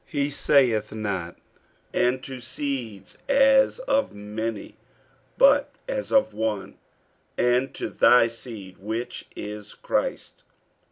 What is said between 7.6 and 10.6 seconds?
to thy seed, which is Christ.